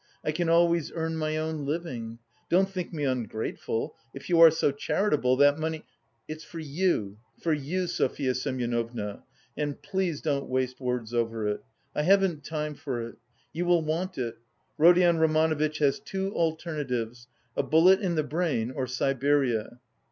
[0.25, 2.17] I can always earn my own living.
[2.49, 3.93] Don't think me ungrateful.
[4.15, 5.85] If you are so charitable, that money...."
[6.27, 9.21] "It's for you, for you, Sofya Semyonovna,
[9.55, 11.63] and please don't waste words over it.
[11.93, 13.17] I haven't time for it.
[13.53, 14.39] You will want it.
[14.79, 19.77] Rodion Romanovitch has two alternatives: a bullet in the brain or Siberia."